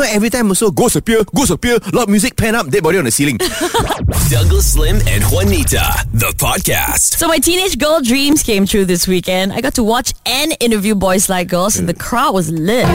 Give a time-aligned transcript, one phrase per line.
[0.00, 3.04] Not every time also ghosts appear, ghosts appear, loud music, pan up, dead body on
[3.04, 3.36] the ceiling.
[4.30, 7.18] Douglas Lim and Juanita, the podcast.
[7.18, 9.52] So my teenage girl dreams came true this weekend.
[9.52, 12.86] I got to watch and interview boys like girls, and the crowd was lit.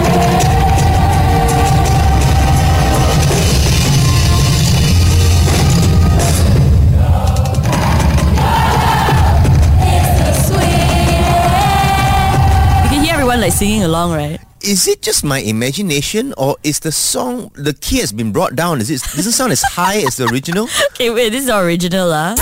[13.45, 14.41] Like singing along, right?
[14.65, 18.81] is it just my imagination or is the song the key has been brought down?
[18.81, 20.65] Is it does it sound as high as the original?
[20.95, 22.33] Okay, wait, this is the original, ah.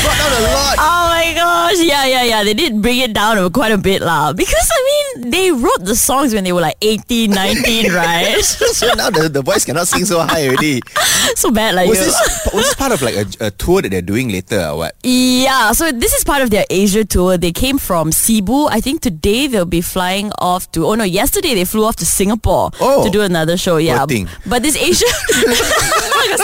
[0.00, 0.76] brought down a lot.
[0.80, 2.40] Oh my gosh, yeah, yeah, yeah.
[2.44, 4.32] They did bring it down quite a bit, lah.
[4.32, 8.40] Because I mean, they wrote the songs when they were like 18, 19, right?
[8.44, 10.80] so now the, the voice cannot sing so high already.
[11.34, 12.04] so bad, like Was you.
[12.06, 14.94] this was this part of like a, a tour that they're doing later or what?
[15.02, 17.36] Yeah, so this is part of their Asia tour.
[17.38, 18.66] They came from Cebu.
[18.66, 20.86] I think today they'll be flying off to.
[20.86, 23.04] Oh no, yesterday they flew off to Singapore Oh.
[23.04, 23.76] to do another show.
[23.78, 24.28] Yeah, thing.
[24.46, 25.06] but this Asia,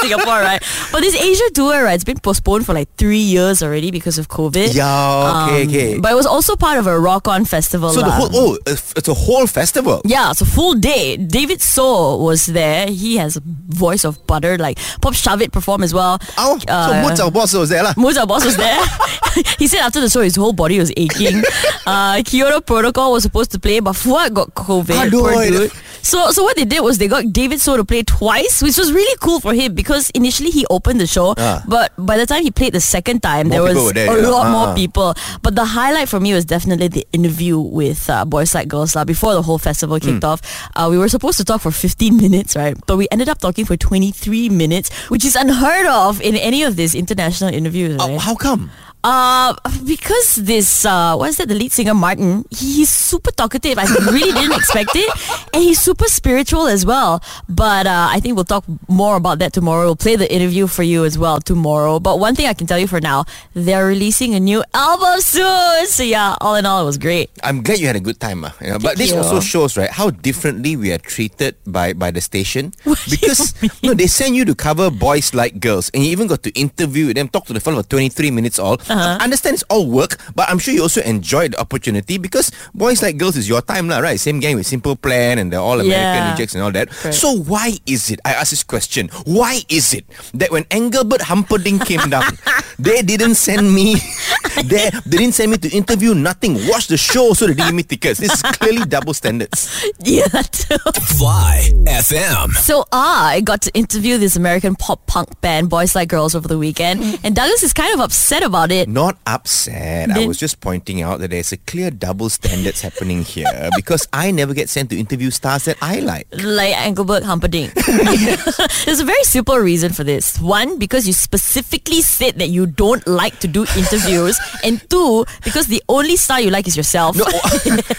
[0.00, 0.62] Singapore, right?
[0.92, 1.94] But this Asia tour, right?
[1.94, 4.75] It's been postponed for like three years already because of COVID.
[4.75, 5.98] Yeah, okay, Um, okay.
[5.98, 7.91] But it was also part of a rock on festival.
[7.91, 10.00] So the whole oh, it's a whole festival.
[10.04, 11.16] Yeah, it's a full day.
[11.16, 12.86] David So was there.
[12.88, 14.58] He has a voice of butter.
[14.58, 16.18] Like Pop Shuvit performed as well.
[16.36, 17.94] Oh, so Uh, Moza boss was there lah.
[17.94, 18.80] Moza boss was there.
[19.58, 21.42] he said after the show his whole body was aching.
[21.88, 25.08] Uh, Kyoto Protocol was supposed to play, but Fuad got COVID.
[25.08, 25.72] Aduh, poor it- dude.
[26.02, 28.92] So, so what they did was they got David So to play twice, which was
[28.92, 31.64] really cool for him because initially he opened the show, Ah.
[31.66, 34.28] but by the time he played the second time, there was there, a yeah.
[34.28, 34.74] lot Ah, more ah.
[34.74, 35.14] people.
[35.42, 39.04] But the highlight for me was definitely the interview with uh, Boys Like Girls lah
[39.04, 40.30] before the whole festival kicked Hmm.
[40.36, 40.41] off.
[40.77, 42.77] Uh, we were supposed to talk for 15 minutes, right?
[42.86, 46.76] But we ended up talking for 23 minutes, which is unheard of in any of
[46.76, 48.20] these international interviews, Oh, right?
[48.20, 48.70] how come?
[49.04, 49.54] Uh,
[49.86, 53.78] because this, uh, what is that, the lead singer Martin, he- he's super talkative.
[53.78, 55.08] I really didn't expect it.
[55.54, 57.22] And he's super spiritual as well.
[57.48, 59.84] But uh, I think we'll talk more about that tomorrow.
[59.86, 62.00] We'll play the interview for you as well tomorrow.
[62.00, 65.86] But one thing I can tell you for now, they're releasing a new album soon.
[65.86, 67.30] So yeah, all in all, it was great.
[67.42, 68.53] I'm glad you had a good time, ah.
[68.60, 69.16] You know, but this you.
[69.16, 72.72] also shows, right, how differently we are treated by by the station.
[72.84, 76.42] What because no, they send you to cover boys like girls, and you even got
[76.42, 78.75] to interview them, talk to the fellow for 23 minutes all.
[78.88, 78.97] Uh-huh.
[78.98, 79.25] I uh-huh.
[79.25, 83.16] understand it's all work, but I'm sure you also enjoyed the opportunity because boys like
[83.16, 84.19] girls is your time, lah, right?
[84.19, 86.32] Same gang with Simple Plan and the All American Yeah.
[86.32, 86.91] Rejects and all that.
[86.91, 87.14] Correct.
[87.14, 88.20] So why is it?
[88.25, 90.04] I ask this question: Why is it
[90.34, 92.26] that when Engelbert Humperdinck came down,
[92.78, 93.97] they didn't send me?
[94.66, 96.15] they, they didn't send me to interview.
[96.15, 96.54] Nothing.
[96.69, 98.20] Watch the show, so they didn't give me tickets.
[98.20, 99.69] This is clearly double standards.
[100.09, 100.78] Yeah, too.
[101.19, 102.53] Fly FM.
[102.54, 106.56] So I got to interview this American pop punk band, Boys Like Girls, over the
[106.56, 107.00] weekend.
[107.00, 107.20] Mm.
[107.25, 108.78] And Douglas is kind of upset about it.
[108.87, 110.11] Not upset.
[110.11, 114.31] I was just pointing out that there's a clear double standards happening here because I
[114.31, 116.28] never get sent to interview stars that I like.
[116.43, 117.75] like Engelbert Humperdinck.
[118.84, 120.39] There's a very simple reason for this.
[120.39, 125.66] One, because you specifically said that you don't like to do interviews, and two, because
[125.66, 127.16] the only star you like is yourself.
[127.16, 127.25] No,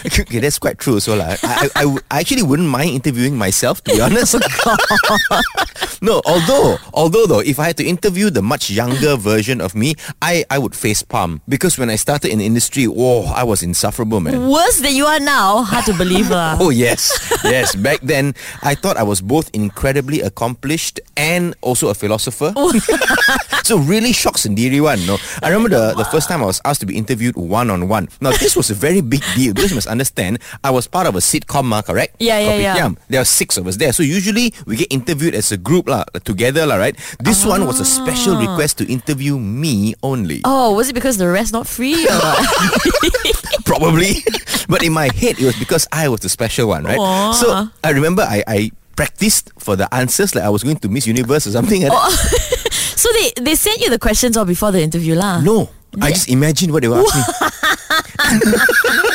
[0.06, 1.00] okay, that's quite true.
[1.00, 4.36] So, like, I, I, I, I actually wouldn't mind interviewing myself, to be honest.
[4.66, 4.76] Oh,
[6.02, 9.94] no, although, although though, if I had to interview the much younger version of me,
[10.22, 13.62] I, I would face palm because when I started in the industry, whoa, I was
[13.62, 14.48] insufferable, man.
[14.48, 15.62] Worse than you are now.
[15.62, 16.56] Hard to believe, lah.
[16.60, 17.10] Oh yes,
[17.44, 17.74] yes.
[17.74, 22.52] Back then, I thought I was both incredibly accomplished and also a philosopher.
[23.64, 25.00] so really shock sendiri one.
[25.06, 27.88] No, I remember the, the first time I was asked to be interviewed one on
[27.88, 28.08] one.
[28.20, 31.16] Now this was a very big deal because you must understand I was part of
[31.16, 32.16] a sitcom, ah, correct?
[32.20, 32.90] Yeah, yeah, yeah.
[33.08, 36.04] There are six of us there, so usually we get interviewed as a group lah,
[36.24, 36.96] together lah, right?
[37.24, 40.44] This one was a special request to interview me only.
[40.44, 42.04] Oh, Oh, was it because the rest not free?
[42.04, 42.20] Or?
[43.64, 44.16] Probably.
[44.68, 46.98] but in my head, it was because I was the special one, right?
[46.98, 47.32] Aw.
[47.32, 51.06] So I remember I, I practiced for the answers like I was going to Miss
[51.06, 51.98] Universe or something like that.
[51.98, 52.10] Oh.
[52.70, 55.40] so they, they sent you the questions all before the interview, lah.
[55.40, 55.70] No.
[55.98, 57.24] I just imagined what they were asking.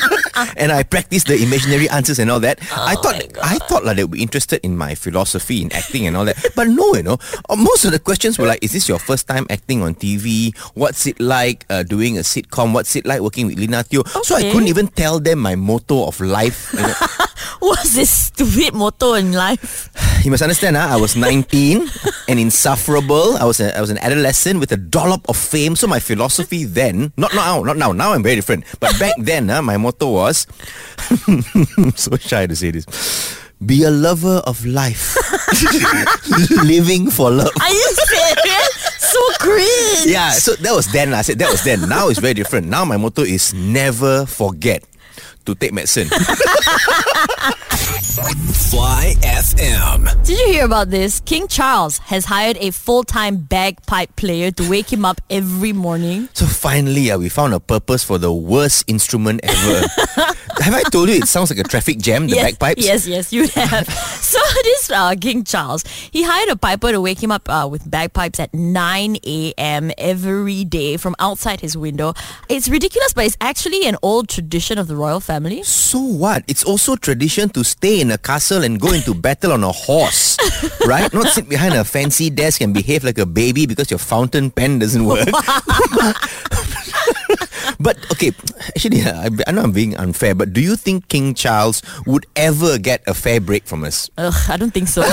[0.57, 2.59] and I practiced the imaginary answers and all that.
[2.71, 6.15] I thought I thought like they would be interested in my philosophy in acting and
[6.17, 6.37] all that.
[6.55, 7.17] But no, you know,
[7.49, 10.55] uh, most of the questions were like, "Is this your first time acting on TV?
[10.73, 12.73] What's it like uh, doing a sitcom?
[12.73, 16.07] What's it like working with Lina Teoh?" So I couldn't even tell them my motto
[16.07, 16.73] of life.
[16.73, 16.93] You, know.
[17.59, 19.89] What's this stupid motto in life?
[20.25, 20.87] You must understand, huh?
[20.89, 21.85] I was 19
[22.27, 23.37] and insufferable.
[23.37, 25.75] I was a, I was an adolescent with a dollop of fame.
[25.75, 27.91] So my philosophy then, not now, not now.
[27.91, 28.65] Now I'm very different.
[28.79, 30.24] But back then, huh, my motto was,
[31.95, 32.85] so shy to say this,
[33.65, 35.15] be a lover of life,
[36.63, 37.51] living for love.
[37.61, 38.85] Are you serious?
[39.15, 40.05] so cringe.
[40.05, 41.13] Yeah, so that was then.
[41.13, 41.87] I said that was then.
[41.87, 42.67] Now it's very different.
[42.67, 44.83] Now my motto is never forget
[45.45, 46.07] to take medicine.
[48.15, 50.23] Fly FM.
[50.23, 51.19] Did you hear about this?
[51.19, 56.29] King Charles has hired a full-time bagpipe player to wake him up every morning.
[56.33, 59.87] So finally, uh, we found a purpose for the worst instrument ever.
[60.61, 62.85] have I told you it sounds like a traffic jam, the yes, bagpipes?
[62.85, 63.87] Yes, yes, you have.
[63.93, 67.89] so this uh, King Charles, he hired a piper to wake him up uh, with
[67.89, 69.91] bagpipes at 9 a.m.
[69.97, 72.13] every day from outside his window.
[72.49, 75.34] It's ridiculous, but it's actually an old tradition of the royal family.
[75.63, 76.43] So what?
[76.47, 80.37] It's also tradition to stay in a castle and go into battle on a horse,
[80.87, 81.11] right?
[81.13, 84.79] Not sit behind a fancy desk and behave like a baby because your fountain pen
[84.79, 85.27] doesn't work.
[87.79, 88.31] but okay,
[88.75, 92.77] actually, I, I know I'm being unfair, but do you think King Charles would ever
[92.77, 94.09] get a fair break from us?
[94.17, 95.03] Ugh, I don't think so.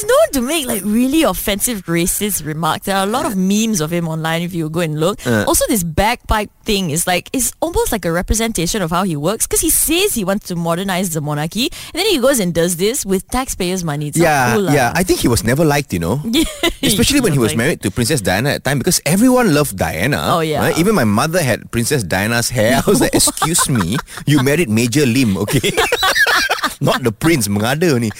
[0.00, 2.86] He's known to make like really offensive racist remarks.
[2.86, 5.20] There are a lot of memes of him online if you go and look.
[5.26, 5.44] Uh.
[5.46, 9.46] also, this bagpipe thing is like it's almost like a representation of how he works
[9.46, 12.76] because he says he wants to modernize the monarchy, and then he goes and does
[12.76, 14.08] this with taxpayers' money.
[14.08, 14.90] It's yeah, cool, yeah.
[14.94, 16.22] I think he was never liked, you know.
[16.82, 20.22] Especially when he was married to Princess Diana at the time because everyone loved Diana.
[20.32, 20.60] Oh, yeah.
[20.60, 20.78] right?
[20.78, 22.80] Even my mother had Princess Diana's hair.
[22.80, 25.72] I was like, excuse me, you married Major Lim, okay?
[26.80, 28.10] Not the prince, mengada ni.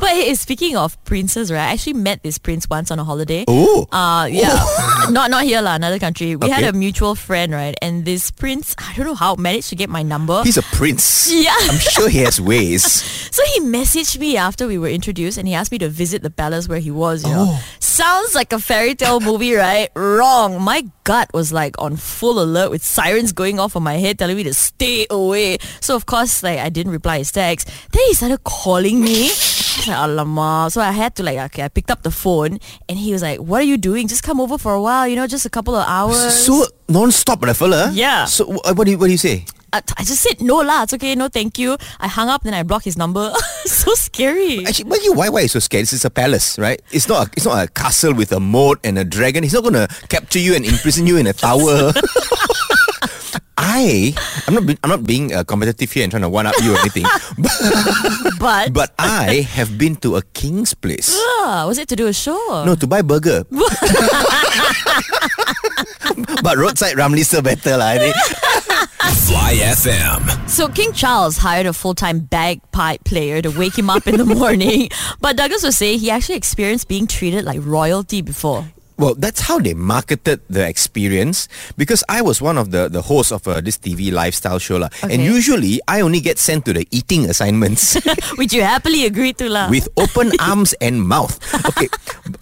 [0.00, 1.60] But hey, speaking of princes, right?
[1.68, 3.44] I actually met this prince once on a holiday.
[3.46, 3.86] Oh.
[3.92, 4.64] Uh, yeah.
[5.10, 6.36] not not here lah, another country.
[6.36, 7.76] We had a mutual friend, right?
[7.82, 10.42] And this prince, I don't know how, managed to get my number.
[10.42, 11.30] He's a prince.
[11.30, 11.52] Yeah.
[11.68, 12.84] I'm sure he has ways.
[13.30, 16.30] So he messaged me after we were introduced and he asked me to visit the
[16.30, 17.44] palace where he was, you Oh.
[17.54, 17.58] know.
[17.90, 19.90] Sounds like a fairy tale movie, right?
[19.96, 20.62] Wrong.
[20.62, 24.36] My gut was like on full alert with sirens going off on my head telling
[24.36, 25.58] me to stay away.
[25.80, 27.66] So of course, like I didn't reply his text.
[27.90, 29.26] Then he started calling me.
[29.26, 30.70] I was like, Alamak.
[30.70, 33.40] So I had to like, okay, I picked up the phone and he was like,
[33.40, 34.06] what are you doing?
[34.06, 36.46] Just come over for a while, you know, just a couple of hours.
[36.46, 37.90] So non-stop, fella.
[37.92, 38.26] Yeah.
[38.26, 39.46] So what do you what do you say?
[39.72, 41.76] I, I just said, no lah, it's okay, no thank you.
[42.00, 43.32] I hung up, then I blocked his number.
[43.64, 44.64] so scary.
[44.66, 45.82] Actually, but you, why why you so scared?
[45.82, 46.80] This is a palace, right?
[46.90, 49.42] It's not a, it's not a castle with a moat and a dragon.
[49.42, 51.92] He's not gonna capture you and imprison you in a tower.
[53.60, 54.14] I
[54.48, 56.72] I'm not being, I'm not being uh, competitive here and trying to one up you
[56.74, 57.04] or anything,
[57.38, 57.52] but,
[58.40, 61.12] But, but I have been to a king's place.
[61.14, 62.64] Ah, was it to do a show?
[62.64, 63.44] No, to buy burger.
[66.42, 67.94] but roadside Ramly still better lah.
[67.94, 68.16] I think.
[69.40, 70.48] Fly FM.
[70.50, 74.90] So King Charles hired a full-time bagpipe player to wake him up in the morning.
[75.22, 78.68] But Douglas was saying he actually experienced being treated like royalty before.
[79.00, 81.48] Well, that's how they marketed the experience
[81.80, 84.76] because I was one of the, the hosts of uh, this TV lifestyle show.
[84.76, 84.92] lah.
[85.08, 87.96] And usually, I only get sent to the eating assignments
[88.36, 89.70] Which you happily agreed to lah.
[89.72, 91.40] with open arms and mouth.
[91.72, 91.88] Okay.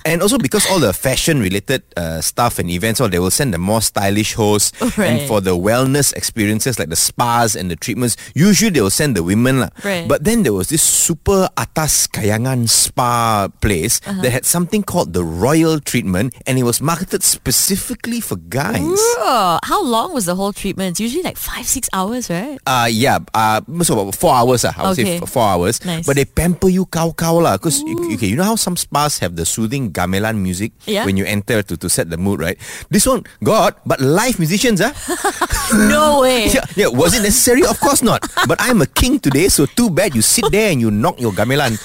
[0.05, 3.55] And also because all the fashion related uh, stuff and events, all they will send
[3.55, 4.75] the more stylish hosts.
[4.99, 9.15] And for the wellness experiences like the spas and the treatments, usually they will send
[9.15, 9.61] the women.
[9.63, 9.71] lah.
[9.87, 10.09] Right.
[10.11, 14.23] But then there was this super atas kayangan spa place Uh-huh.
[14.23, 18.81] that had something called the royal treatment and it was marketed specifically for guys.
[19.21, 20.97] Oh, how long was the whole treatment?
[20.97, 22.57] It's usually like five, six hours, right?
[22.67, 24.65] Uh, yeah, uh, so about four hours.
[24.65, 25.21] Uh, I would Okay.
[25.21, 25.85] say four hours.
[25.85, 26.07] Nice.
[26.09, 27.61] But they pamper you cow cow lah.
[27.61, 31.05] Because okay, you know how some spas have the soothing gamelan music Yeah.
[31.05, 32.57] when you enter to, to set the mood, right?
[32.89, 34.97] This one, God, but live musicians, ah.
[35.77, 36.49] No way.
[36.57, 37.61] yeah, yeah, was it necessary?
[37.69, 38.25] Of course not.
[38.49, 41.33] But I'm a king today, so too bad you sit there and you knock your
[41.37, 41.77] gamelan.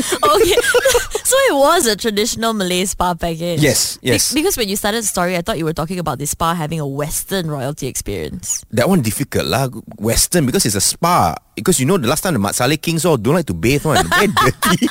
[0.22, 0.56] okay.
[1.24, 3.60] so it was a traditional Malay spa package.
[3.60, 4.32] Yes, Be- yes.
[4.34, 6.80] because when you started the story, I thought you were talking about this spa having
[6.80, 8.64] a Western royalty experience.
[8.72, 9.68] That one difficult lah.
[9.98, 11.34] Western because it's a spa.
[11.54, 13.84] Because you know the last time the Mat Saleh Kings all don't like to bathe
[13.84, 14.00] one.
[14.08, 14.86] Very dirty.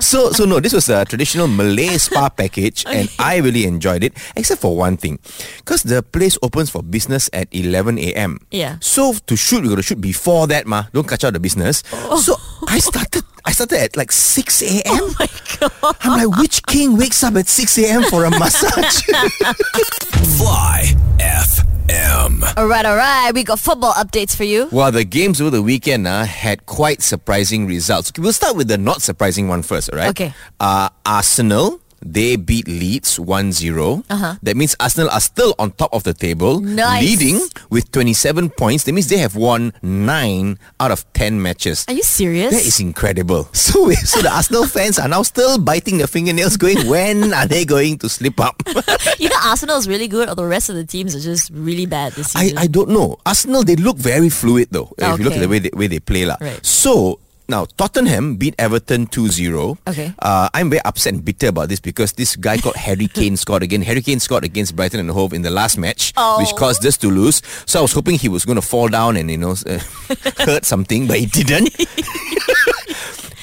[0.00, 4.12] so so no, this was a traditional Malay spa package and I really enjoyed it.
[4.36, 5.18] Except for one thing.
[5.58, 8.38] Because the place opens for business at 11 a.m.
[8.50, 8.76] Yeah.
[8.80, 10.84] So to shoot, we got to shoot before that ma.
[10.92, 11.82] Don't catch out the business.
[11.92, 12.20] Oh.
[12.20, 12.36] So
[12.68, 13.13] I started
[13.44, 14.82] I started at like 6 a.m.
[14.86, 15.28] Oh my
[15.60, 15.96] god.
[16.00, 18.02] I'm like, which king wakes up at 6 a.m.
[18.04, 19.02] for a massage?
[20.38, 22.56] Fly FM.
[22.56, 23.30] All right, all right.
[23.34, 24.68] We got football updates for you.
[24.72, 28.10] Well, the games over the weekend uh, had quite surprising results.
[28.16, 30.08] We'll start with the not surprising one first, all right?
[30.08, 30.32] Okay.
[30.58, 34.04] Uh, Arsenal, they beat Leeds 1-0.
[34.08, 34.34] Uh-huh.
[34.42, 37.02] That means Arsenal are still on top of the table, Nice.
[37.02, 38.84] leading with 27 points.
[38.84, 41.84] That means they have won 9 out of 10 matches.
[41.88, 42.52] Are you serious?
[42.52, 43.48] That is incredible.
[43.64, 47.64] So, so the Arsenal fans are now still biting their fingernails going, when are they
[47.64, 48.62] going to slip up?
[49.18, 51.86] you know Arsenal is really good, or the rest of the teams are just really
[51.86, 52.58] bad this season.
[52.58, 53.16] I I don't know.
[53.26, 54.92] Arsenal they look very fluid though.
[55.00, 55.10] Okay.
[55.10, 56.36] If you look at the way they way they play lah.
[56.40, 56.60] Right.
[56.64, 59.76] So now Tottenham beat Everton 2-0.
[59.88, 60.12] Okay.
[60.18, 63.62] Uh, I'm very upset and bitter about this because this guy called Harry Kane scored
[63.62, 63.82] again.
[63.82, 66.56] Harry Kane scored against Brighton and Hove in the last match, which Oh.
[66.56, 67.42] caused us to lose.
[67.66, 69.78] So I was hoping he was going to fall down and you know uh,
[70.44, 71.70] hurt something, but he didn't.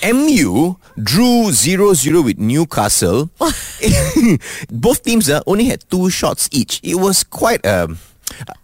[0.03, 3.29] MU drew 0-0 with Newcastle.
[4.71, 6.79] Both teams uh, only had two shots each.
[6.83, 7.99] It was quite um,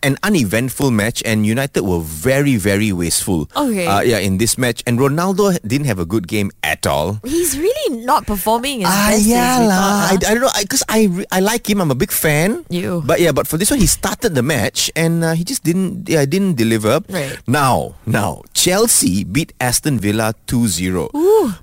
[0.04, 3.50] an uneventful match and United were very, very wasteful.
[3.56, 3.86] Okay.
[3.86, 4.84] Uh, yeah, in this match.
[4.86, 7.20] And Ronaldo didn't have a good game at all.
[7.24, 10.08] He's really not performing Ah, best yeah lah.
[10.10, 10.14] I?
[10.14, 11.82] I don't know because I, re- I like him.
[11.82, 12.66] I'm a big fan.
[12.70, 13.04] You.
[13.06, 16.08] But yeah, but for this one, he started the match and uh, he just didn't.
[16.10, 17.02] Yeah, didn't deliver.
[17.10, 17.38] Right.
[17.48, 21.10] Now, now Chelsea beat Aston Villa 2-0.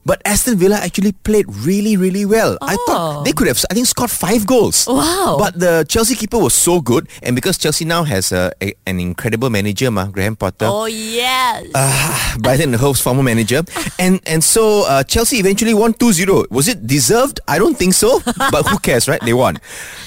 [0.04, 2.56] But Aston Villa actually played really, really well.
[2.60, 2.66] Oh.
[2.66, 2.84] I Oh.
[2.86, 3.60] thought they could have.
[3.70, 4.86] I think scored five goals.
[4.86, 5.36] Wow.
[5.38, 9.00] But the Chelsea keeper was so good, and because Chelsea now has a, a, an
[9.00, 10.66] incredible manager, ma, Graham Potter.
[10.68, 11.66] Oh yes.
[11.74, 13.62] Uh, Brighton and Hove's former manager.
[13.98, 16.50] And and so uh, Chelsea eventually won 2-0.
[16.50, 17.40] Was it deserved?
[17.48, 18.20] I don't think so.
[18.50, 19.20] But who cares, right?
[19.20, 19.58] They won.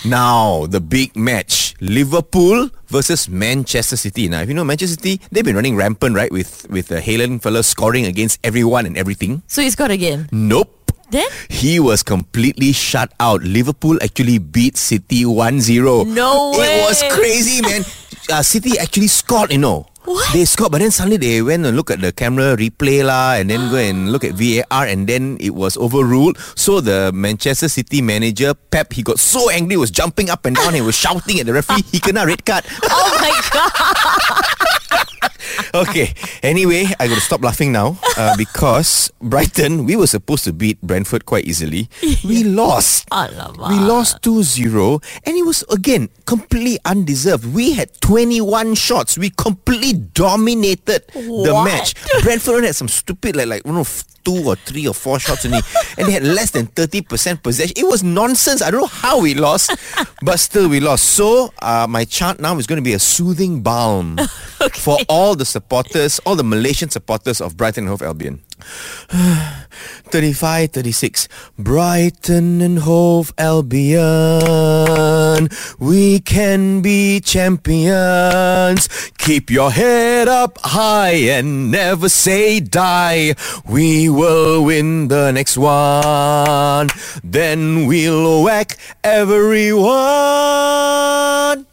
[0.05, 1.75] Now, the big match.
[1.79, 4.27] Liverpool versus Manchester City.
[4.29, 6.31] Now, if you know Manchester City, they've been running rampant, right?
[6.31, 9.43] With, with uh, Haaland fella scoring against everyone and everything.
[9.47, 10.29] so he's got again.
[10.31, 10.76] Nope.
[11.09, 11.27] Then?
[11.49, 13.41] He was completely shut out.
[13.41, 16.07] Liverpool actually beat City 1-0.
[16.13, 17.83] No It was crazy, man.
[18.27, 19.87] Uh, City actually scored, you know.
[20.03, 20.33] What?
[20.33, 23.49] They scored, but then suddenly they went and look at the camera replay lah, and
[23.49, 26.37] then go and look at VAR, and then it was overruled.
[26.55, 30.75] So the Manchester City manager Pep, he got so angry, was jumping up and down,
[30.75, 31.83] and was shouting at the referee.
[31.91, 32.65] He kena red card.
[32.83, 35.31] Oh my god.
[35.73, 36.13] okay.
[36.43, 40.81] Anyway, I got to stop laughing now uh, because Brighton, we were supposed to beat
[40.81, 41.89] Brentford quite easily.
[42.23, 43.09] We lost.
[43.09, 43.69] Alamak.
[43.69, 47.45] We lost 2-0 and it was again completely undeserved.
[47.53, 49.17] We had 21 shots.
[49.17, 51.65] We completely dominated the What?
[51.65, 51.95] match.
[52.23, 55.19] Brentford had some stupid like like I don't know f- two or three or four
[55.19, 55.59] shots only
[55.97, 57.73] and they had less than 30% possession.
[57.77, 58.61] It was nonsense.
[58.61, 59.71] I don't know how we lost,
[60.21, 61.05] but still we lost.
[61.15, 64.17] So uh, my chant now is going to be a soothing balm
[64.73, 68.41] for all the supporters, all the Malaysian supporters of Brighton and Hove Albion.
[70.05, 71.27] 35, 36.
[71.57, 73.97] Brighton and Hove Albion.
[75.79, 78.87] We can be champions.
[79.17, 83.35] Keep your head up high and never say die.
[83.67, 86.89] We will win the next one.
[87.23, 89.87] Then we'll whack everyone.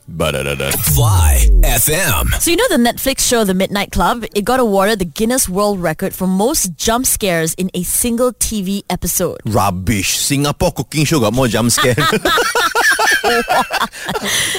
[0.06, 0.70] Ba-da-da-da.
[0.94, 2.40] Fly FM.
[2.40, 4.24] So you know the Netflix show The Midnight Club?
[4.34, 8.82] It got awarded the Guinness World Record for most jump scares in a single TV
[8.90, 9.40] episode.
[9.46, 10.16] Rubbish.
[10.18, 11.94] Singapore cooking show got more jump scare.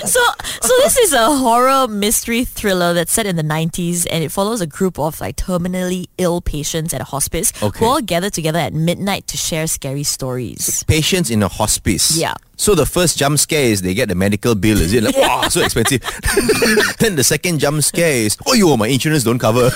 [0.05, 0.19] So
[0.61, 4.59] so this is a horror mystery thriller that's set in the 90s and it follows
[4.61, 7.79] a group of like terminally ill patients at a hospice Okay.
[7.79, 10.83] who all gather together at midnight to share scary stories.
[10.83, 12.17] patients in a hospice.
[12.17, 12.33] Yeah.
[12.57, 15.03] So the first jump scare is they get the medical bill, is it?
[15.03, 16.01] Like, wow, so expensive.
[16.99, 19.69] then the second jump scare is, oh, yo, my insurance don't cover.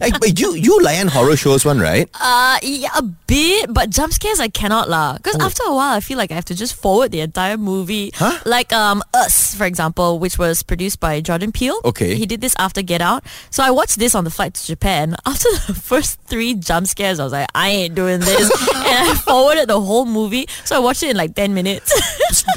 [0.00, 2.08] Hey, but you, you layan horror shows one, right?
[2.20, 5.16] Uh, yeah, a bit, but jump scares I cannot lah.
[5.16, 8.10] Because after a while, I feel like I have to just forward the entire movie.
[8.14, 8.38] Huh?
[8.44, 11.78] Like um, Us, for example, which was produced by Jordan Peele.
[11.84, 12.14] Okay.
[12.14, 13.24] He did this after Get Out.
[13.50, 15.16] So I watched this on the flight to Japan.
[15.26, 19.14] After the first three jump scares, I was like, I ain't doing this, and I
[19.24, 20.46] forwarded the whole movie.
[20.64, 21.90] So I watched it in like ten minutes.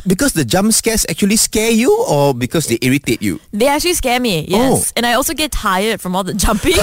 [0.05, 3.39] because the jump scares actually scare you or because they irritate you?
[3.51, 4.45] they actually scare me.
[4.47, 4.93] Yes, Oh.
[4.95, 6.75] and I also get tired from all the jumping.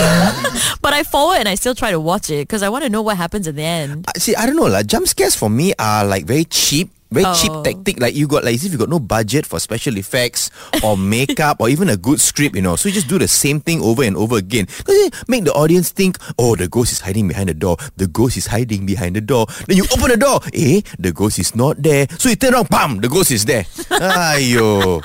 [0.82, 3.02] but I forward and I still try to watch it because I want to know
[3.02, 4.06] what happens at the end.
[4.08, 6.90] Uh, See, I don't know, like jump scares for me are like very cheap.
[7.14, 7.62] Very cheap Oh.
[7.62, 8.00] tactic.
[8.02, 10.50] Like you got like as if you got no budget for special effects
[10.82, 12.74] or makeup or even a good script, you know.
[12.76, 14.66] So you just do the same thing over and over again.
[14.66, 17.76] Because make the audience think, oh, the ghost is hiding behind the door.
[17.96, 19.46] The ghost is hiding behind the door.
[19.70, 22.06] Then you open the door, eh, the ghost is not there.
[22.18, 23.62] So you turn around, bam, the ghost is there.
[24.24, 24.98] Ayo.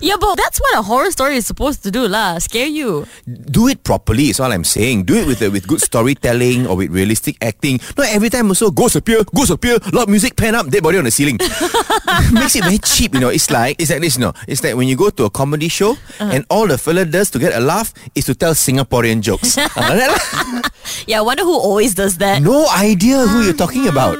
[0.00, 2.38] Yeah, but that's what a horror story is supposed to do, lah.
[2.38, 3.06] Scare you.
[3.26, 5.04] do it properly is all I'm saying.
[5.04, 7.80] Do it with uh, with good storytelling or with realistic acting.
[7.96, 11.04] Not every time also ghosts appear, ghosts appear, loud music, pan up, dead body on
[11.04, 11.38] the ceiling.
[12.32, 13.28] Makes it very cheap, you know.
[13.28, 14.32] It's like it's like this, you know.
[14.46, 17.38] It's like when you go to a comedy show and all the fella does to
[17.38, 19.56] get a laugh is to tell Singaporean jokes.
[19.76, 20.62] Ah, like that lah.
[21.06, 22.40] Yeah, I wonder who always does that.
[22.42, 24.16] no idea who you're talking about.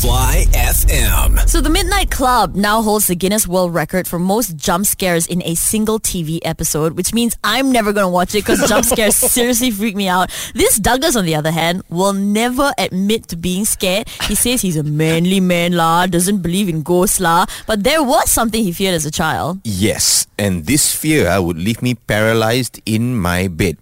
[0.00, 1.46] Fly FM.
[1.48, 5.42] So the Midnight Club now holds the Guinness World Record for most jump scares in
[5.44, 9.14] a single TV episode, which means I'm never going to watch it because jump scares
[9.16, 10.30] seriously freak me out.
[10.54, 14.08] This Douglas, on the other hand, will never admit to being scared.
[14.24, 18.30] He says he's a manly man lah, doesn't believe in ghosts lah, but there was
[18.30, 19.60] something he feared as a child.
[19.64, 23.76] Yes, and this fear uh, would leave me paralyzed in my bed.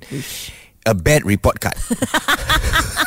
[0.88, 1.76] a bad report card.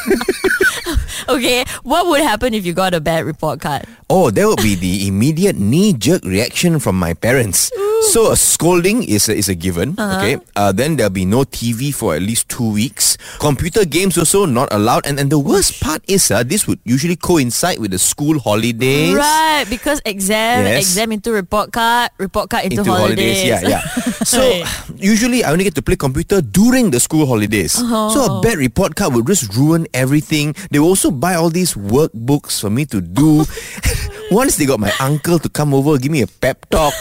[1.29, 3.85] Okay, what would happen if you got a bad report card?
[4.09, 7.71] Oh, there would be the immediate knee-jerk reaction from my parents.
[8.01, 9.93] So a scolding is a, is a given.
[9.93, 13.15] Okay, uh, then there'll be no TV for at least two weeks.
[13.39, 15.05] Computer games also not allowed.
[15.05, 19.13] And and the worst part is, uh, this would usually coincide with the school holidays.
[19.15, 20.81] Right, because exam, Yes.
[20.89, 23.45] exam into report card, report card into, into holidays.
[23.45, 23.81] Yeah, yeah.
[24.25, 24.65] So Right.
[24.97, 27.73] usually I only get to play computer during the school holidays.
[27.77, 30.53] So a bad report card would just ruin everything.
[30.73, 33.45] They will also buy all these workbooks for me to do.
[34.31, 36.93] Once they got my uncle to come over, give me a pep talk.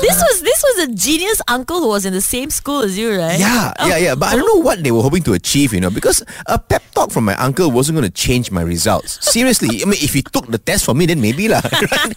[0.00, 3.10] This was this was a genius uncle who was in the same school as you,
[3.16, 3.38] right?
[3.38, 4.14] Yeah, yeah, yeah.
[4.14, 6.82] But I don't know what they were hoping to achieve, you know, because a pep
[6.94, 9.18] talk from my uncle wasn't going to change my results.
[9.24, 11.60] Seriously, I mean, if he took the test for me, then maybe lah.
[11.88, 12.12] Right?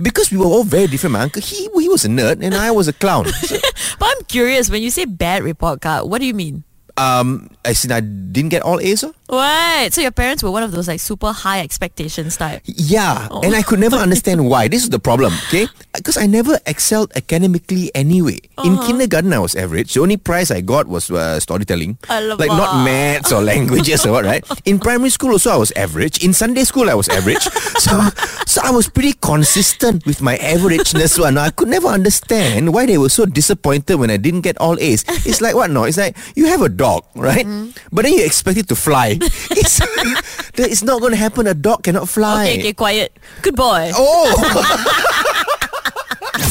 [0.00, 1.14] Because we were all very different.
[1.14, 3.26] My uncle, he he was a nerd, and I was a clown.
[3.44, 3.58] So,
[3.98, 6.62] But I'm curious, when you say bad report card, what do you mean?
[6.98, 9.04] um, I said I didn't get all A's.
[9.06, 9.14] oh.
[9.28, 9.92] What?
[9.92, 12.62] So your parents were one of those like super high expectations type.
[12.64, 14.68] Yeah, and I could never understand why.
[14.68, 15.68] This is the problem, okay?
[15.92, 18.40] Because I never excelled academically anyway.
[18.64, 19.92] In kindergarten, I was average.
[19.92, 24.24] The only prize I got was uh, storytelling, like not maths or languages or what,
[24.24, 24.42] right?
[24.64, 26.24] In primary school, also I was average.
[26.24, 27.42] In Sunday school, I was average.
[27.78, 28.00] so,
[28.46, 31.20] so I was pretty consistent with my averageness.
[31.20, 34.78] One, I could never understand why they were so disappointed when I didn't get all
[34.80, 35.04] A's.
[35.26, 35.70] It's like what?
[35.70, 37.44] No, it's like you have a dog, right?
[37.92, 39.17] But then you expect it to fly.
[39.50, 41.46] It's, that it's not going to happen.
[41.46, 42.44] A dog cannot fly.
[42.46, 43.16] Okay, okay, quiet.
[43.42, 43.90] Good boy.
[43.94, 44.32] Oh,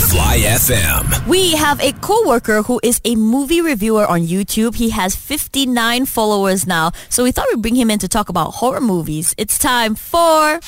[0.09, 1.27] Fly FM.
[1.27, 4.75] We have a co-worker who is a movie reviewer on YouTube.
[4.75, 6.91] He has 59 followers now.
[7.09, 9.35] So we thought we'd bring him in to talk about horror movies.
[9.37, 10.59] It's time for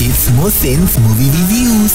[0.00, 1.94] It's Mohsin's Movie Reviews.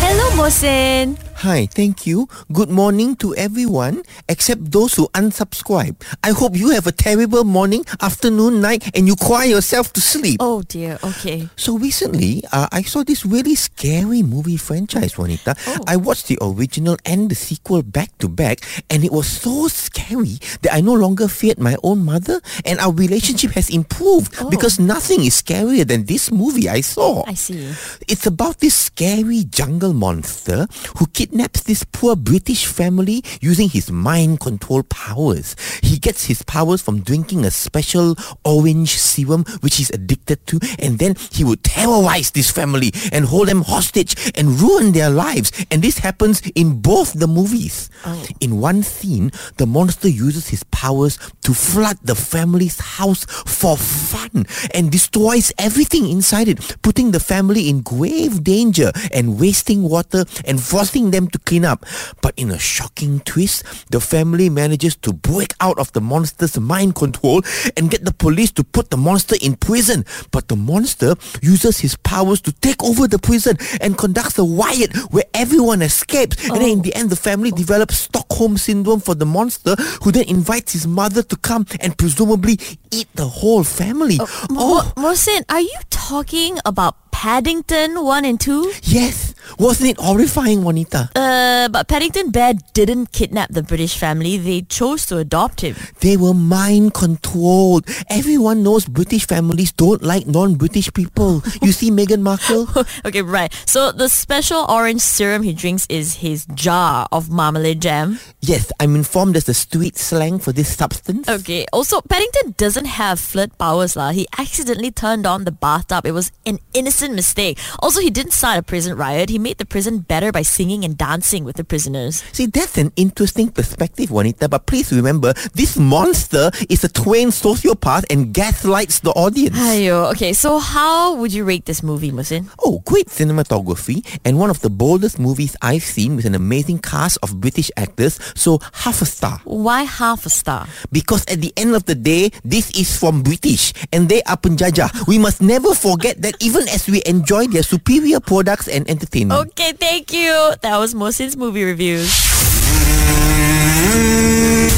[0.00, 1.27] Hello Mohsin.
[1.38, 2.26] Hi, thank you.
[2.52, 5.94] Good morning to everyone except those who unsubscribe.
[6.24, 10.38] I hope you have a terrible morning, afternoon, night, and you cry yourself to sleep.
[10.42, 10.98] Oh dear.
[11.02, 11.48] Okay.
[11.54, 15.54] So recently, uh, I saw this really scary movie franchise, Juanita.
[15.86, 18.58] I watched the original and the sequel back to back,
[18.90, 22.92] and it was so scary that I no longer feared my own mother, and our
[22.92, 27.22] relationship has improved because nothing is scarier than this movie I saw.
[27.26, 27.70] I see.
[28.08, 30.66] It's about this scary jungle monster
[30.98, 35.54] who kidnaps this poor British family using his mind control powers.
[35.82, 40.98] He gets his powers from drinking a special orange serum which he's addicted to and
[40.98, 45.52] then he would terrorize this family and hold them hostage and ruin their lives.
[45.70, 47.90] And this happens in both the movies.
[48.06, 48.26] Oh.
[48.40, 54.46] In one scene, the monster uses his powers to flood the family's house for fun
[54.72, 60.62] and destroys everything inside it, putting the family in grave danger and wasting water and
[60.62, 61.84] forcing them to clean up.
[62.22, 66.94] But in a shocking twist, the family manages to break out of the monster's mind
[66.94, 67.42] control
[67.76, 70.04] and get the police to put the monster in prison.
[70.30, 74.94] But the monster uses his powers to take over the prison and conducts a riot
[75.10, 76.48] where everyone escapes.
[76.48, 80.28] And then in the end, the family develops Stockholm syndrome for the monster, who then
[80.28, 82.58] invites his mother to come and presumably
[82.90, 84.18] eat the whole family.
[84.20, 84.92] Oh, oh.
[84.96, 88.72] Mohsin, are you talking about Paddington 1 and 2?
[88.82, 91.10] Yes, wasn't it horrifying, Juanita?
[91.16, 94.36] Uh, but Paddington Bear didn't kidnap the British family.
[94.36, 95.76] They chose to adopt him.
[96.00, 97.88] They were mind controlled.
[98.10, 101.42] Everyone knows British families don't like non-British people.
[101.62, 102.68] You see Meghan Markle?
[103.04, 103.52] okay, right.
[103.66, 108.20] So the special orange serum he drinks is his jar of marmalade jam.
[108.40, 111.28] Yes, I'm informed there's a street slang for this substance.
[111.28, 111.66] Okay.
[111.72, 114.10] Also, Paddington doesn't have flirt powers, lah.
[114.10, 116.06] He accidentally turned on the bathtub.
[116.06, 117.58] It was an innocent mistake.
[117.78, 119.30] Also, he didn't start a prison riot.
[119.30, 122.24] He made the prison better by singing and dancing with the prisoners.
[122.32, 128.04] See, that's an interesting perspective, Juanita, but please remember, this monster is a trained sociopath
[128.10, 129.56] and gaslights the audience.
[129.58, 130.10] Ayo.
[130.12, 132.48] Okay, so how would you rate this movie, Mohsin?
[132.58, 137.18] Oh, great cinematography and one of the boldest movies I've seen with an amazing cast
[137.22, 139.40] of British actors, so half a star.
[139.44, 140.66] Why half a star?
[140.90, 145.06] Because at the end of the day, this is from British and they are penjajah.
[145.06, 149.48] We must never forget that even as we enjoy their superior products and entertainment.
[149.50, 150.54] Okay, thank you.
[150.62, 152.08] That was Mohsin's movie reviews.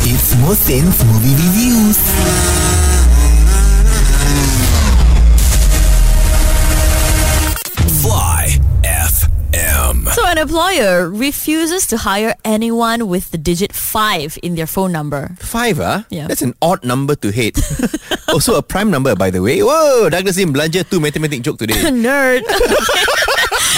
[0.03, 2.50] It's Mohsin's Movie Reviews.
[10.21, 15.37] So an employer refuses to hire anyone with the digit 5 in their phone number.
[15.39, 16.05] Five, ah?
[16.11, 16.27] Yeah.
[16.27, 17.57] That's an odd number to hate.
[18.29, 19.63] also a prime number, by the way.
[19.63, 21.75] Whoa, Douglas Lim belanja two mathematic joke today.
[21.95, 22.43] Nerd.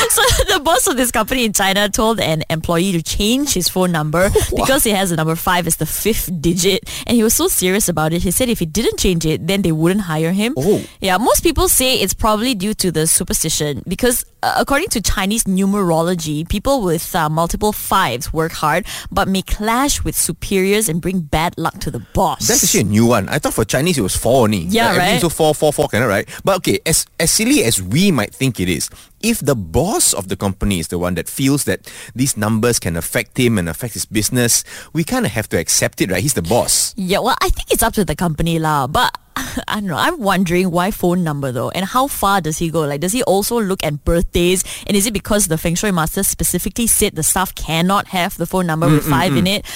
[0.08, 3.92] so the boss of this company in China told an employee to change his phone
[3.92, 6.88] number because he has the number five as the fifth digit.
[7.06, 8.22] And he was so serious about it.
[8.22, 10.54] He said if he didn't change it, then they wouldn't hire him.
[10.56, 10.82] Oh.
[11.00, 16.48] Yeah, most people say it's probably due to the superstition because according to Chinese numerology,
[16.48, 21.56] people with uh, multiple fives work hard but may clash with superiors and bring bad
[21.56, 22.46] luck to the boss.
[22.46, 23.28] That's actually a new one.
[23.28, 24.58] I thought for Chinese it was four only.
[24.58, 25.20] Yeah, Like, right?
[25.20, 26.28] So four, four, four, kind of right.
[26.44, 28.90] But okay, as as silly as we might think it is,
[29.22, 32.96] if the boss of the company is the one that feels that these numbers can
[32.96, 36.22] affect him and affect his business, we kind of have to accept it, right?
[36.22, 36.94] He's the boss.
[36.96, 38.86] Yeah, well, I think it's up to the company lah.
[38.86, 39.16] But
[39.68, 39.96] I don't know.
[39.96, 42.80] I'm wondering why phone number though, and how far does he go?
[42.82, 44.64] Like, does he also look at birthdays?
[44.86, 48.46] And is it because the feng shui master specifically said the staff cannot have the
[48.46, 49.58] phone number with mm, mm, five in mm.
[49.58, 49.66] it?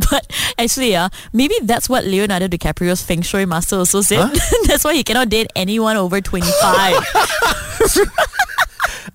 [0.10, 0.26] but
[0.58, 4.30] actually, yeah, maybe that's what Leonardo DiCaprio's feng shui master also said.
[4.66, 6.94] that's why he cannot date anyone over 25.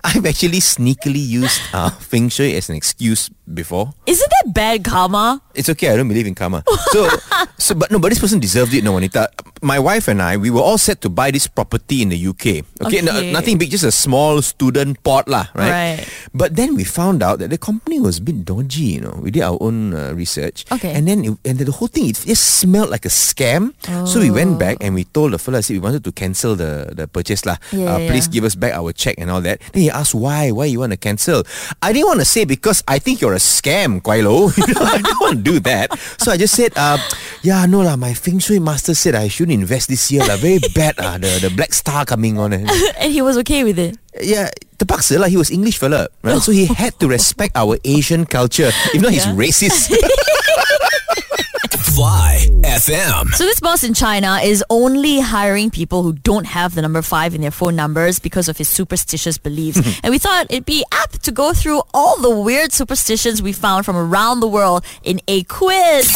[0.06, 3.94] I've actually sneakily used uh, feng shui as an excuse before.
[4.06, 5.42] Isn't that bad karma?
[5.56, 5.90] It's okay.
[5.90, 6.64] I don't believe in karma.
[6.94, 7.10] So,
[7.58, 8.84] so but no, but this person deserved it.
[8.84, 9.30] No, Anita.
[9.62, 12.62] My wife and I, we were all set to buy this property in the UK.
[12.86, 15.48] Okay, no- nothing big, just a small student port, lah.
[15.56, 15.98] Right.
[15.98, 16.00] Right.
[16.36, 19.00] But then we found out that the company was a bit dodgy.
[19.00, 20.66] You know, we did our own uh, research.
[20.72, 20.94] Okay.
[20.94, 23.74] And then, it, and the whole thing, it just smelled like a scam.
[23.90, 24.06] Oh.
[24.06, 26.54] So we went back and we told the fella, I said, we wanted to cancel
[26.56, 27.58] the the purchase, lah.
[27.72, 28.38] Yeah, uh, please yeah.
[28.38, 29.64] give us back our check and all that.
[29.74, 31.44] Then he asked why, why you want to cancel.
[31.82, 34.52] I didn't want to say because I think you're a scam, Quilo.
[34.58, 35.96] You know, I don't want to do that.
[36.20, 36.98] So I just said, uh,
[37.42, 37.96] yeah, no lah.
[37.96, 40.36] My feng shui master said I shouldn't invest this year lah.
[40.38, 41.16] Very bad ah.
[41.18, 42.52] The the black star coming on.
[42.54, 42.66] eh."
[43.00, 43.96] and he was okay with it.
[44.20, 44.48] yeah,
[44.80, 45.28] the terpaksa lah.
[45.28, 46.40] He was English fella, right?
[46.40, 48.72] So he had to respect our Asian culture.
[48.96, 49.36] If not, he's Yeah.
[49.40, 49.92] racist.
[51.96, 53.34] Fly FM.
[53.36, 57.34] So this boss in China is only hiring people who don't have the number five
[57.34, 59.80] in their phone numbers because of his superstitious beliefs.
[60.04, 63.86] and we thought it'd be apt to go through all the weird superstitions we found
[63.86, 66.12] from around the world in a quiz.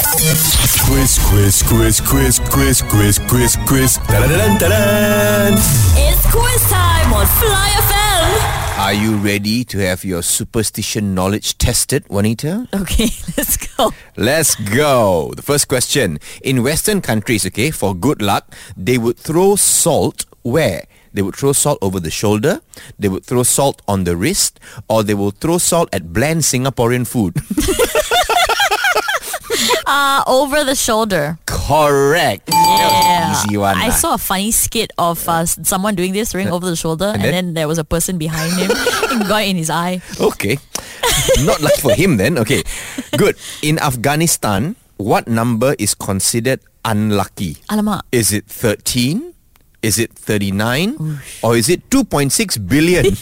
[0.83, 3.97] Quiz, quiz, quiz, quiz, quiz, quiz, quiz, quiz.
[4.09, 5.53] Da-da-da-dun-da-dun.
[5.53, 8.58] It's quiz time on Fly FM.
[8.79, 12.65] Are you ready to have your superstition knowledge tested, Juanita?
[12.73, 13.91] Okay, let's go.
[14.15, 15.33] Let's go.
[15.35, 16.17] The first question.
[16.41, 20.85] In Western countries, okay, for good luck, they would throw salt where?
[21.13, 22.61] They would throw salt over the shoulder,
[22.97, 27.05] they would throw salt on the wrist, or they will throw salt at bland Singaporean
[27.05, 27.35] food.
[29.85, 31.39] Uh, over the shoulder.
[31.47, 32.51] Correct.
[32.69, 33.77] An easy one.
[33.77, 33.95] I lah.
[33.95, 37.23] saw a funny skit of uh, s- someone doing this, throwing over the shoulder, and,
[37.23, 37.31] then?
[37.31, 37.53] then?
[37.53, 38.69] there was a person behind him
[39.11, 40.01] and got in his eye.
[40.19, 40.57] Okay.
[41.45, 42.37] Not lucky for him then.
[42.37, 42.63] Okay.
[43.17, 43.35] Good.
[43.61, 47.55] In Afghanistan, what number is considered unlucky?
[47.69, 48.01] Alamak.
[48.11, 49.33] Is it 13?
[49.81, 51.21] Is it 39?
[51.41, 52.35] Or is it 2.6
[52.67, 53.05] billion?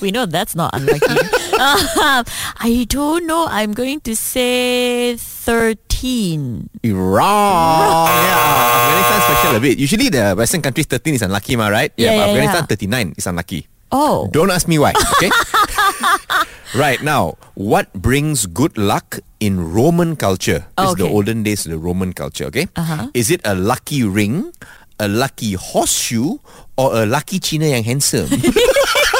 [0.00, 1.12] We know that's not unlucky.
[1.60, 2.24] Um,
[2.56, 3.44] I don't know.
[3.44, 6.70] I'm going to say 13.
[6.88, 8.08] Wrong.
[8.20, 8.80] Yeah.
[8.80, 9.78] Afghanistan special a bit.
[9.78, 11.92] Usually the Western countries 13 is unlucky, ma, right?
[11.96, 13.12] Yeah, but yeah, Afghanistan yeah.
[13.12, 13.68] 39 is unlucky.
[13.92, 14.28] Oh.
[14.32, 15.30] Don't ask me why, okay?
[16.78, 20.66] right now, what brings good luck in Roman culture?
[20.78, 22.68] This is the olden days of the Roman culture, okay?
[22.76, 23.10] Uh-huh.
[23.14, 24.52] Is it a lucky ring,
[24.98, 26.38] a lucky horseshoe,
[26.78, 28.30] or a lucky China yang handsome?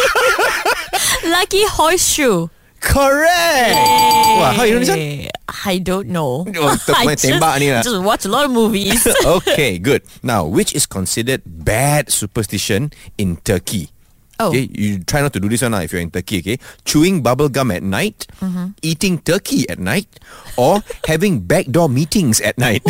[1.30, 2.48] Lucky horseshoe.
[2.80, 3.76] Correct!
[3.76, 5.28] Wow, how you know this one?
[5.68, 6.48] I don't know.
[6.56, 7.84] Oh, I tembak ni lah.
[7.84, 9.04] just watch a lot of movies.
[9.44, 10.00] okay, good.
[10.24, 12.88] Now, which is considered bad superstition
[13.20, 13.92] in Turkey?
[14.40, 14.48] Oh.
[14.48, 16.56] Okay, you try not to do this one now if you're in Turkey, okay?
[16.88, 18.72] Chewing bubble gum at night, Mm-hmm.
[18.80, 20.08] eating turkey at night,
[20.56, 22.80] or having backdoor meetings at night.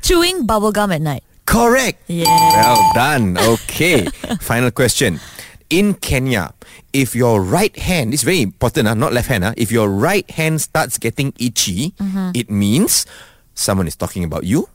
[0.00, 1.22] Chewing bubble gum at night.
[1.44, 2.00] Correct.
[2.08, 2.24] Yeah.
[2.26, 3.36] Well done.
[3.36, 4.06] Okay.
[4.40, 5.20] Final question.
[5.68, 6.54] In Kenya,
[6.92, 10.28] if your right hand, is very important, uh, not left hand, uh, if your right
[10.30, 12.30] hand starts getting itchy, Mm-hmm.
[12.34, 13.04] it means
[13.54, 14.68] someone is talking about you,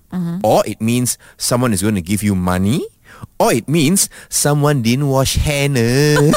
[0.44, 2.84] or it means someone is going to give you money,
[3.40, 5.78] or it means someone didn't wash hand.
[5.80, 6.32] uh.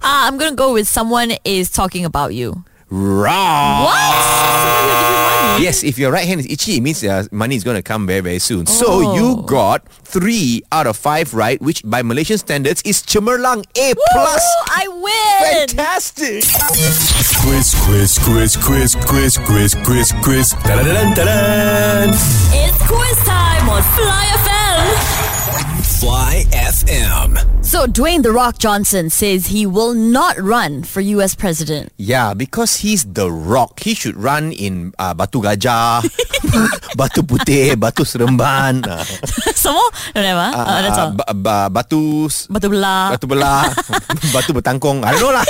[0.00, 2.64] I'm going to go with someone is talking about you.
[2.88, 3.84] Wrong.
[3.84, 5.13] What?
[5.54, 5.64] Someone will give you money?
[5.64, 8.06] Yes, if your right hand is itchy, it means uh, money is going to come
[8.06, 8.66] very, very soon.
[8.66, 13.94] So you got three out of five right, which by Malaysian standards is cemerlang A
[14.12, 14.44] plus.
[14.68, 15.68] I win!
[15.68, 16.44] Fantastic.
[17.44, 20.50] Quiz, quiz, quiz, quiz, quiz, quiz, quiz, quiz.
[20.64, 22.10] Da-da-da-dun-da-dun.
[22.10, 26.00] It's quiz time on Fly FM.
[26.00, 27.53] Fly FM.
[27.74, 31.90] So Dwayne The Rock Johnson says he will not run for US president.
[31.98, 33.82] Yeah, because he's the rock.
[33.82, 36.06] He should run in uh, Batu Gajah,
[36.94, 39.02] Batu Putih, Batu Seremban, uh,
[39.58, 39.90] Some more?
[40.14, 40.52] Don't have, huh?
[40.54, 41.12] Uh, that's uh, all.
[41.18, 43.18] ba- ba- Batu Batu Belah.
[43.18, 43.66] Batu Belah,
[44.38, 45.02] Batu Betangkong.
[45.02, 45.42] I don't know lah.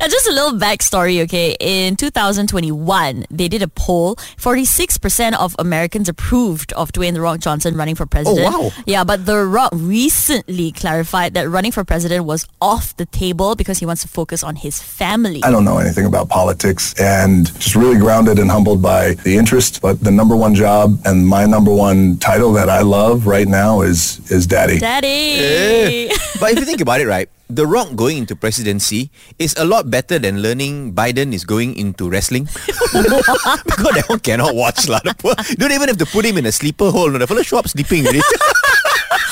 [0.00, 1.56] Now, just a little backstory, okay?
[1.60, 4.16] In 2021, they did a poll.
[4.16, 8.46] 46% of Americans approved of Dwayne The Rock Johnson running for president.
[8.46, 8.70] Oh, wow.
[8.86, 13.78] Yeah, but The Rock recently clarified that running for president was off the table because
[13.78, 15.42] he wants to focus on his family.
[15.44, 19.80] I don't know anything about politics and just really grounded and humbled by the interest.
[19.82, 23.82] But the number one job and my number one title that I love right now
[23.82, 24.78] is is daddy.
[24.78, 26.08] Daddy!
[26.08, 26.16] Eh.
[26.40, 29.90] But if you think about it, right, The Rock going into presidency is a lot
[29.90, 32.44] better than learning Biden is going into wrestling.
[32.92, 34.98] because that one cannot watch lah.
[35.04, 37.12] The poor- Don't even have to put him in a sleeper hold.
[37.12, 38.04] No, the fellow show up sleeping.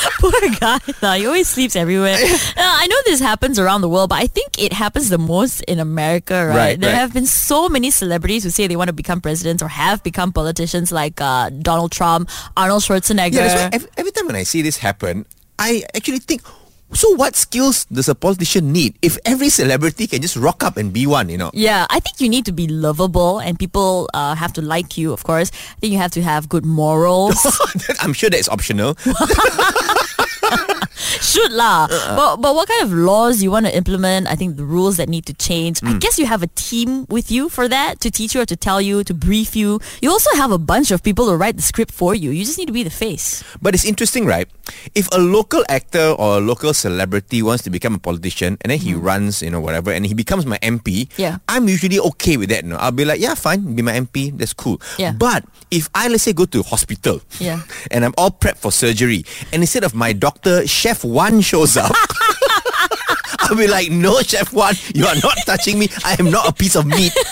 [0.20, 0.78] Poor guy.
[1.02, 2.16] nah, he always sleeps everywhere.
[2.16, 5.60] Uh, I know this happens around the world, but I think it happens the most
[5.62, 6.56] in America, right?
[6.56, 6.98] Right, there right.
[6.98, 10.32] have been so many celebrities who say they want to become presidents or have become
[10.32, 13.34] politicians like uh, Donald Trump, Arnold Schwarzenegger.
[13.34, 15.26] Yeah, every, every time when I see this happen,
[15.58, 16.42] I actually think,
[16.92, 20.92] so what skills does a politician need if every celebrity can just rock up and
[20.92, 21.50] be one, you know?
[21.52, 25.12] Yeah, I think you need to be lovable and people uh, have to like you,
[25.12, 25.50] of course.
[25.76, 27.34] I think you have to have good morals.
[28.00, 28.96] I'm sure that's optional.
[31.20, 31.86] Should lah.
[31.90, 32.16] Uh, uh.
[32.16, 34.26] But but what kind of laws you want to implement?
[34.26, 35.82] I think the rules that need to change.
[35.82, 35.98] I hmm.
[36.00, 38.80] guess you have a team with you for that to teach you or to tell
[38.80, 39.80] you, to brief you.
[40.00, 42.30] You also have a bunch of people to write the script for you.
[42.30, 43.44] You just need to be the face.
[43.60, 44.48] But it's interesting, right?
[44.94, 48.78] If a local actor or a local celebrity wants to become a politician and then
[48.78, 49.04] he hmm.
[49.04, 51.38] runs, you know, whatever, and he becomes my MP, Yeah.
[51.48, 52.64] I'm usually okay with that.
[52.64, 52.80] You know?
[52.80, 54.80] I'll be like, yeah, fine, be my MP, that's cool.
[54.98, 55.12] Yeah.
[55.12, 57.62] But if I, let's say, go to hospital Yeah.
[57.90, 61.90] and I'm all prepped for surgery, and instead of my doctor, Chef Wan shows up,
[63.40, 65.88] I'll be like, no, Chef Wan, you are not touching me.
[66.04, 67.12] I am not a piece of meat.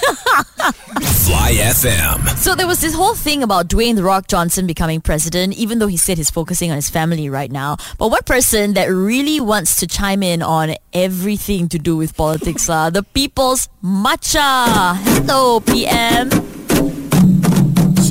[1.23, 2.29] Fly FM.
[2.37, 5.87] So there was this whole thing about Dwayne The Rock Johnson becoming president, even though
[5.87, 7.77] he said he's focusing on his family right now.
[7.99, 12.69] But one person that really wants to chime in on everything to do with politics,
[12.69, 14.97] uh, the People's Matcha.
[14.97, 16.52] Hello, PM.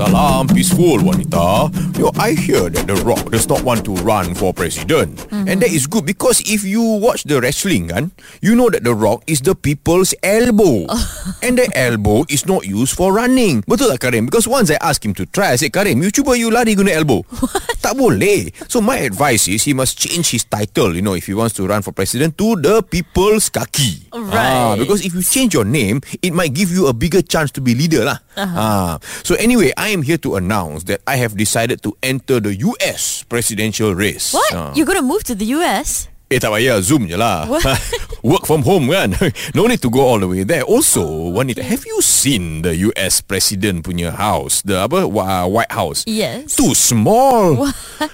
[0.01, 1.69] Salam peaceful wanita.
[1.93, 5.29] Yo, I hear that The Rock does not want to run for president.
[5.29, 8.09] And that is good because if you watch the wrestling kan,
[8.41, 10.89] you know that The Rock is the people's elbow.
[11.45, 13.61] and the elbow is not used for running.
[13.69, 14.25] Betul tak Karim?
[14.25, 16.97] Because once I asked him to try, I said, Karim, you cuba you lari guna
[16.97, 17.21] elbow.
[17.85, 18.49] tak boleh.
[18.73, 21.69] So my advice is he must change his title, you know, if he wants to
[21.69, 24.09] run for president to the people's kaki.
[24.09, 24.33] Right.
[24.33, 27.61] Ah, because if you change your name, it might give you a bigger chance to
[27.61, 28.17] be leader lah.
[28.37, 28.99] Ah.
[29.23, 33.23] So anyway, I am here to announce that I have decided to enter the US
[33.27, 34.33] presidential race.
[34.33, 34.53] What?
[34.53, 34.71] Ah.
[34.75, 36.07] You're going to move to the US?
[36.31, 37.43] Eh tak payah Zoom je lah.
[37.43, 37.59] What?
[38.23, 39.17] Work from home kan?
[39.57, 40.61] No need to go all the way there.
[40.63, 41.01] Also
[41.33, 44.61] Wanita Have you seen The US President punya house?
[44.61, 45.09] The apa?
[45.09, 46.05] Uh, White House.
[46.05, 46.53] Yes.
[46.55, 47.65] Too small.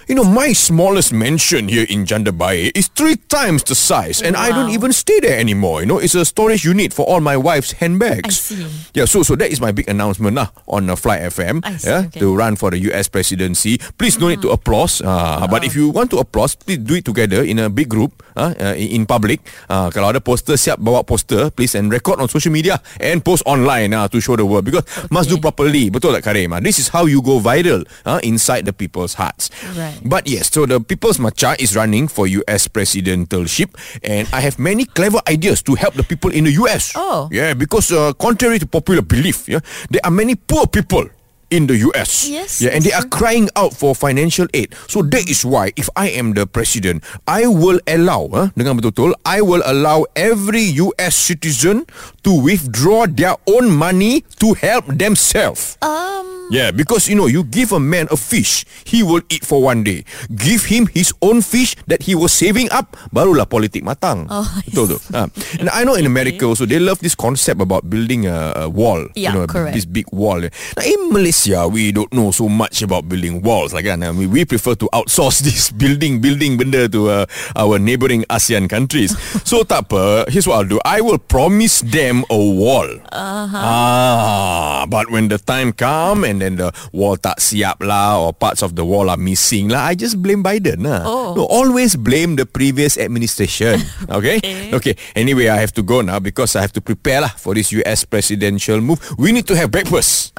[0.08, 4.50] You know my smallest mansion Here in Jandabai Is three times the size And I
[4.50, 4.80] don't Wow.
[4.80, 5.84] even stay there anymore.
[5.84, 8.32] You know It's a storage unit For all my wife's handbags.
[8.32, 8.66] I see.
[8.96, 11.92] Yeah so so that is my big announcement lah On uh, Fly FM I see,
[11.92, 12.24] yeah, okay.
[12.24, 13.76] To run for the US presidency.
[14.00, 17.04] Please no need to applause uh, But if you want to applause Please do it
[17.04, 18.07] together In a big group
[18.38, 19.42] uh, uh, in, public.
[19.72, 23.42] Uh, Kalau ada poster Siap bawa poster Please and record on social media And post
[23.48, 24.66] online uh, To show the world.
[24.68, 25.90] Because must do properly.
[25.90, 26.54] Betul tak Karim?
[26.54, 29.50] Uh, This is how you go viral uh, Inside the people's hearts.
[29.74, 29.98] Right.
[30.06, 34.86] But yes So the people's matcha Is running for US presidentalship And I have many
[34.86, 37.28] clever ideas To help the people in the US Oh.
[37.34, 41.10] Yeah because uh, Contrary to popular belief yeah, There are many poor people
[41.50, 42.28] in the US.
[42.28, 44.76] Yes, Yeah, and they are crying out for financial aid.
[44.88, 49.16] So that is why if I am the president, I will allow, huh, dengan betul-betul,
[49.24, 51.88] I will allow every US citizen
[52.24, 55.78] to withdraw their own money to help themselves.
[55.82, 59.62] Um, Yeah, because you know, you give a man a fish, he will eat for
[59.62, 60.06] one day.
[60.32, 64.28] Give him his own fish that he was saving up, barulah politik matang.
[64.32, 64.98] Oh, Betul tu.
[65.12, 65.28] Ha.
[65.60, 69.04] And I know in America also, they love this concept about building a, a wall.
[69.16, 69.76] Yeah, you know, correct.
[69.76, 70.40] This big wall.
[70.40, 73.74] Now in Malaysia, we don't know so much about building walls.
[73.74, 77.80] Like kan, I mean, we prefer to outsource this building, building benda to uh, our
[77.80, 79.16] neighboring ASEAN countries.
[79.50, 80.80] so tak apa, here's what I'll do.
[80.88, 82.88] I will promise them a wall.
[83.12, 83.58] Uh-huh.
[83.58, 88.62] Ah, but when the time come and then the wall tak siap lah or parts
[88.62, 91.04] of the wall are missing lah, I just blame Biden lah.
[91.06, 91.34] Oh.
[91.36, 93.80] No, always blame the previous administration.
[94.08, 94.40] Okay?
[94.74, 94.96] okay?
[95.16, 98.08] Anyway, I have to go now because I have to prepare lah for this US
[98.08, 99.04] presidential move.
[99.20, 100.34] We need to have breakfast.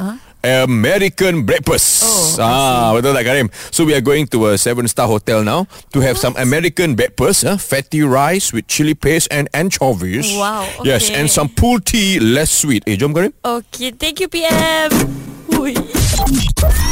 [0.45, 2.07] American breakfast.
[2.39, 3.51] Oh, ah, betul tak Karim?
[3.75, 7.59] So we are going to a seven-star hotel now to have some American breakfast, uh,
[7.59, 10.31] fatty rice with chili paste and anchovies.
[10.39, 10.95] Wow, Okay.
[10.95, 12.87] Yes, and some pool tea, less sweet.
[12.87, 13.35] Eh, jom Karim?
[13.43, 15.37] Okay, thank you, PM.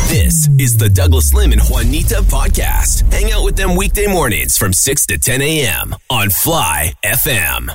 [0.09, 3.11] This is the Douglas Lim and Juanita podcast.
[3.12, 5.95] Hang out with them weekday mornings from 6 to 10 a.m.
[6.11, 7.69] on Fly FM.